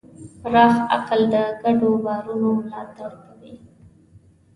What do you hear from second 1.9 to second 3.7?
باورونو ملاتړ کوي.